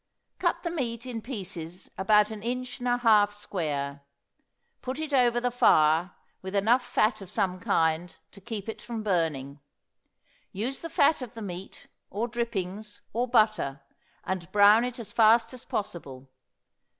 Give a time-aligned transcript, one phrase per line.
[0.39, 4.01] Cut the meat in pieces about an inch and a half square,
[4.81, 9.03] put it over the fire with enough fat of some kind to keep it from
[9.03, 9.59] burning;
[10.51, 13.81] use the fat of the meat, or drippings, or butter,
[14.23, 16.31] and brown it as fast as possible.